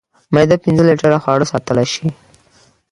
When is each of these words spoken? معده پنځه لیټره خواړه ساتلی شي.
معده 0.33 0.55
پنځه 0.63 0.83
لیټره 0.89 1.17
خواړه 1.23 1.45
ساتلی 1.51 1.85
شي. 1.93 2.07